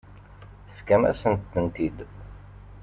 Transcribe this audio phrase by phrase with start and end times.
[0.67, 1.97] Tefkam-asent-ten-id.